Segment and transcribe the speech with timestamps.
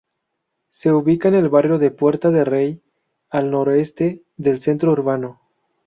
[0.71, 2.81] Se ubica en el barrio de Puerta de Rey
[3.29, 5.39] al noreste del centro urbano.